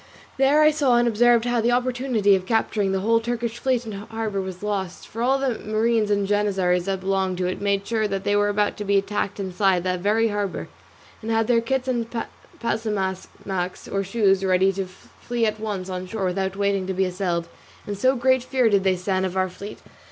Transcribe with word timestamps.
There 0.37 0.63
I 0.63 0.71
saw 0.71 0.97
and 0.97 1.07
observed 1.07 1.45
how 1.45 1.61
the 1.61 1.71
opportunity 1.73 2.35
of 2.35 2.47
capturing 2.47 2.91
the 2.91 3.01
whole 3.01 3.19
Turkish 3.19 3.59
fleet 3.59 3.85
in 3.85 3.91
harbour 3.91 4.41
was 4.41 4.63
lost; 4.63 5.07
for 5.07 5.21
all 5.21 5.37
the 5.37 5.59
marines 5.59 6.09
and 6.09 6.27
janizzaries 6.27 6.85
that 6.85 7.01
belonged 7.01 7.37
to 7.37 7.45
it 7.45 7.61
made 7.61 7.85
sure 7.85 8.07
that 8.07 8.23
they 8.23 8.35
were 8.35 8.49
about 8.49 8.77
to 8.77 8.83
be 8.83 8.97
attacked 8.97 9.39
inside 9.39 9.83
the 9.83 9.99
very 9.99 10.29
harbour, 10.29 10.69
and 11.21 11.29
had 11.29 11.45
their 11.45 11.61
kits 11.61 11.87
and 11.87 12.07
pasamaques, 12.59 13.87
or 13.87 14.03
shoes, 14.03 14.43
ready 14.43 14.73
to 14.73 14.87
flee 14.87 15.45
at 15.45 15.59
once 15.59 15.87
on 15.87 16.07
shore 16.07 16.25
without 16.25 16.55
waiting 16.55 16.87
to 16.87 16.95
be 16.95 17.05
assailed, 17.05 17.47
in 17.85 17.93
so 17.95 18.15
great 18.15 18.41
fear 18.41 18.69
did 18.71 18.83
they 18.83 18.95
stand 18.95 19.23
of 19.23 19.37
our 19.37 19.49
fleet. 19.49 19.77